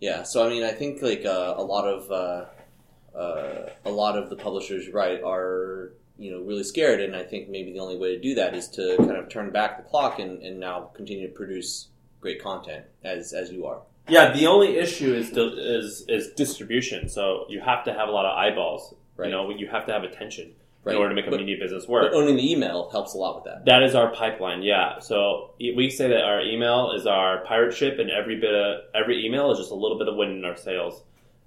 [0.00, 0.22] Yeah.
[0.24, 4.28] So I mean, I think like uh, a lot of uh, uh, a lot of
[4.30, 8.14] the publishers, right, are you know really scared, and I think maybe the only way
[8.14, 11.26] to do that is to kind of turn back the clock and, and now continue
[11.28, 11.88] to produce
[12.20, 13.80] great content as as you are.
[14.08, 17.08] Yeah, the only issue is di- is is distribution.
[17.08, 18.94] So you have to have a lot of eyeballs.
[19.16, 19.26] Right.
[19.26, 20.52] You know, you have to have attention
[20.84, 20.94] Right.
[20.94, 22.10] in order to make a But- media business work.
[22.12, 23.64] But owning the email helps a lot with that.
[23.64, 24.98] That is our pipeline, yeah.
[24.98, 29.24] So we say that our email is our pirate ship, and every bit of every
[29.24, 31.02] email is just a little bit of wind in our sails.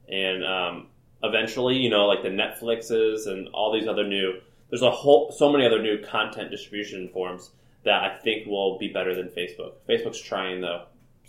[0.09, 0.87] And um,
[1.23, 5.51] eventually, you know, like the Netflixes and all these other new, there's a whole so
[5.51, 7.51] many other new content distribution forms
[7.83, 9.73] that I think will be better than Facebook.
[9.87, 10.83] Facebook's trying though,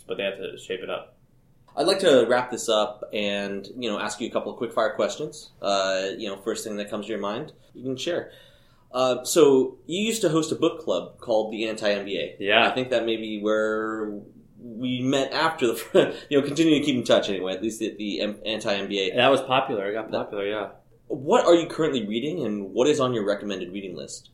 [0.07, 1.15] but they have to shape it up.
[1.79, 4.73] I'd like to wrap this up and you know ask you a couple of quick
[4.73, 5.51] fire questions.
[5.61, 8.31] Uh, you know, first thing that comes to your mind, you can share.
[8.91, 12.35] Uh, so you used to host a book club called the Anti MBA.
[12.39, 12.67] Yeah.
[12.67, 14.11] I think that may be where
[14.61, 17.53] we met after the you know continue to keep in touch anyway.
[17.53, 19.15] At least the, the Anti MBA.
[19.15, 19.89] That was popular.
[19.89, 20.69] It got popular, yeah.
[21.07, 24.31] What are you currently reading, and what is on your recommended reading list?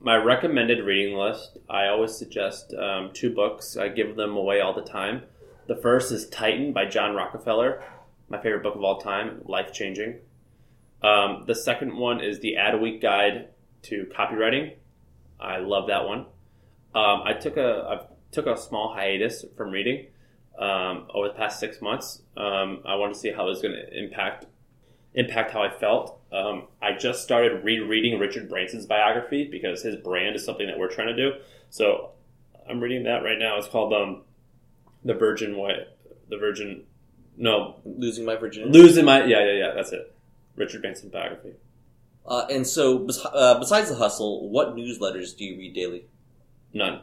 [0.00, 3.76] My recommended reading list, I always suggest um, two books.
[3.76, 5.22] I give them away all the time.
[5.70, 7.80] The first is Titan by John Rockefeller,
[8.28, 10.16] my favorite book of all time, life changing.
[11.00, 13.50] Um, the second one is The Adweek Guide
[13.82, 14.74] to Copywriting.
[15.38, 16.26] I love that one.
[16.92, 20.08] Um, I took a I took a small hiatus from reading
[20.58, 22.20] um, over the past six months.
[22.36, 24.46] Um, I wanted to see how it was going to impact
[25.14, 26.18] impact how I felt.
[26.32, 30.90] Um, I just started rereading Richard Branson's biography because his brand is something that we're
[30.90, 31.34] trying to do.
[31.68, 32.10] So
[32.68, 33.56] I'm reading that right now.
[33.56, 34.22] It's called um,
[35.04, 35.86] the Virgin Way.
[36.28, 36.84] The Virgin.
[37.36, 38.70] No, Losing my virginity.
[38.72, 39.24] losing my.
[39.24, 39.72] Yeah, yeah, yeah.
[39.74, 40.14] That's it.
[40.56, 41.54] Richard Branson biography.
[42.26, 46.04] Uh, and so, bes- uh, besides the hustle, what newsletters do you read daily?
[46.74, 47.00] None.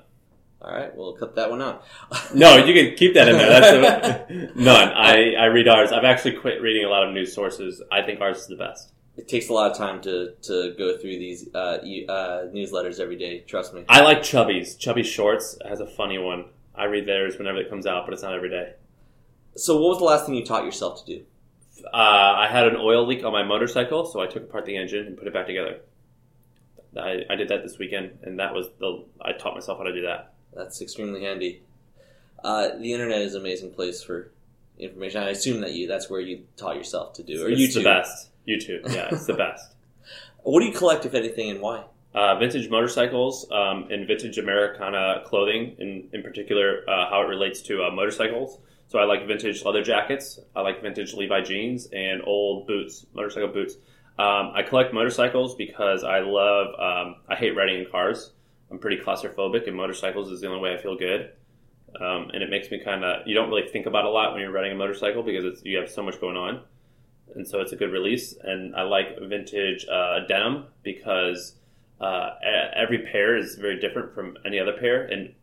[0.62, 1.84] All right, we'll cut that one out.
[2.36, 3.50] No, you can keep that in there.
[3.50, 4.90] That's a, none.
[4.94, 5.92] I, I read ours.
[5.92, 7.82] I've actually quit reading a lot of news sources.
[7.92, 8.92] I think ours is the best.
[9.18, 13.00] It takes a lot of time to, to go through these uh, e- uh, newsletters
[13.00, 13.40] every day.
[13.42, 13.86] Trust me.
[13.90, 14.78] I like Chubbies.
[14.78, 16.46] Chubbies Shorts has a funny one.
[16.78, 18.74] I read theirs whenever it comes out, but it's not every day.
[19.56, 21.24] So, what was the last thing you taught yourself to do?
[21.86, 25.08] Uh, I had an oil leak on my motorcycle, so I took apart the engine
[25.08, 25.80] and put it back together.
[26.96, 29.94] I, I did that this weekend, and that was the I taught myself how to
[29.94, 30.34] do that.
[30.54, 31.62] That's extremely handy.
[32.44, 34.32] Uh, the internet is an amazing place for
[34.80, 35.22] information.
[35.22, 37.74] I assume that you that's where you taught yourself to do, or it's YouTube.
[37.76, 38.30] the best.
[38.48, 39.74] YouTube, yeah, it's the best.
[40.44, 41.84] What do you collect, if anything, and why?
[42.14, 47.62] Uh, vintage motorcycles um, and vintage Americana clothing, in in particular, uh, how it relates
[47.62, 48.60] to uh, motorcycles.
[48.88, 50.40] So I like vintage leather jackets.
[50.56, 53.76] I like vintage Levi jeans and old boots, motorcycle boots.
[54.18, 56.68] Um, I collect motorcycles because I love.
[56.80, 58.32] Um, I hate riding in cars.
[58.72, 61.32] I'm pretty claustrophobic, and motorcycles is the only way I feel good.
[62.02, 63.28] Um, and it makes me kind of.
[63.28, 65.78] You don't really think about a lot when you're riding a motorcycle because it's, you
[65.78, 66.62] have so much going on,
[67.36, 68.36] and so it's a good release.
[68.42, 71.57] And I like vintage uh, denim because
[72.00, 72.30] uh,
[72.76, 75.34] every pair is very different from any other pair, and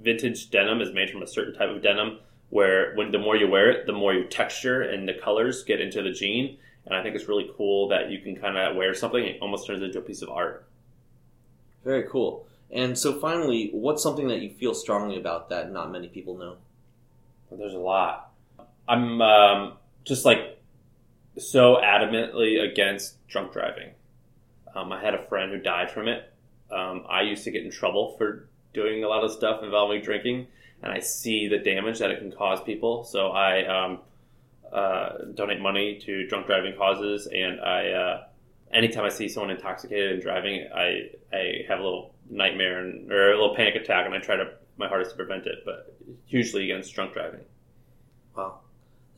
[0.00, 2.18] vintage denim is made from a certain type of denim
[2.50, 5.80] where when the more you wear it, the more your texture and the colors get
[5.80, 6.56] into the jean.
[6.86, 9.66] And I think it's really cool that you can kind of wear something, it almost
[9.66, 10.66] turns into a piece of art.
[11.84, 12.46] Very cool.
[12.70, 16.56] And so, finally, what's something that you feel strongly about that not many people know?
[17.50, 18.30] There's a lot.
[18.86, 19.72] I'm um,
[20.04, 20.58] just like
[21.38, 23.90] so adamantly against drunk driving.
[24.78, 26.32] Um, I had a friend who died from it.
[26.70, 30.46] Um, I used to get in trouble for doing a lot of stuff involving drinking,
[30.82, 33.04] and I see the damage that it can cause people.
[33.04, 34.00] So I um,
[34.72, 38.24] uh, donate money to drunk driving causes, and I uh,
[38.72, 43.32] anytime I see someone intoxicated and driving, I I have a little nightmare and, or
[43.32, 45.64] a little panic attack, and I try to my hardest to prevent it.
[45.64, 47.44] But hugely against drunk driving.
[48.36, 48.60] Wow,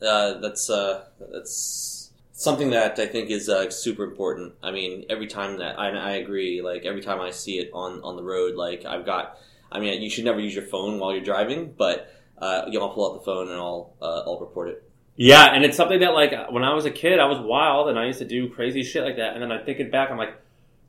[0.01, 2.00] uh, that's uh, that's
[2.41, 4.53] something that I think is uh, super important.
[4.63, 8.01] I mean, every time that I, I agree, like every time I see it on
[8.03, 9.37] on the road, like I've got.
[9.73, 12.87] I mean, you should never use your phone while you're driving, but uh, you know,
[12.87, 14.83] I'll pull out the phone and I'll uh, I'll report it.
[15.15, 17.99] Yeah, and it's something that like when I was a kid, I was wild and
[17.99, 19.33] I used to do crazy shit like that.
[19.33, 20.35] And then I think it back, I'm like,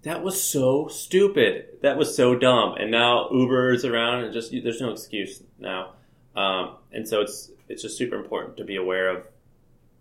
[0.02, 1.66] that was so stupid.
[1.82, 2.74] That was so dumb.
[2.78, 5.94] And now Uber is around and just there's no excuse now.
[6.34, 9.26] Um, and so it's it's just super important to be aware of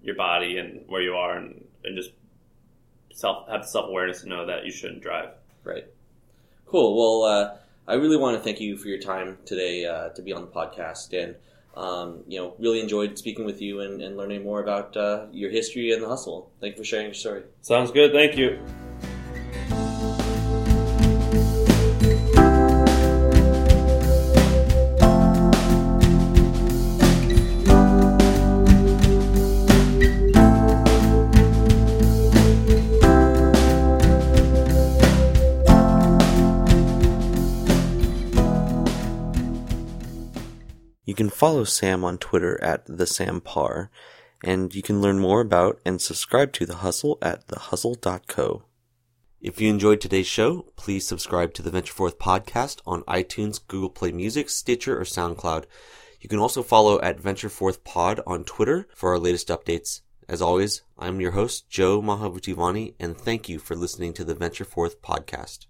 [0.04, 2.12] your body and where you are and, and just
[3.14, 5.30] self have the self awareness to know that you shouldn't drive.
[5.64, 5.86] Right.
[6.66, 6.97] Cool.
[6.97, 10.32] Well, uh, I really want to thank you for your time today uh, to be
[10.32, 11.36] on the podcast, and
[11.76, 15.52] um, you know, really enjoyed speaking with you and, and learning more about uh, your
[15.52, 16.52] history and the hustle.
[16.60, 17.43] Thank you for sharing your story.
[17.62, 18.12] Sounds good.
[18.12, 18.60] Thank you.
[41.12, 43.91] You can follow Sam on Twitter at the Sam Parr,
[44.45, 48.64] and you can learn more about and subscribe to The Hustle at thehustle.co.
[49.41, 53.89] If you enjoyed today's show, please subscribe to the Venture Forth podcast on iTunes, Google
[53.89, 55.66] Play Music, Stitcher, or SoundCloud.
[56.22, 59.99] You can also follow at Venture Forth Pod on Twitter for our latest updates.
[60.30, 64.64] As always, I'm your host, Joe Mahavutivani, and thank you for listening to the Venture
[64.64, 65.66] Forth podcast.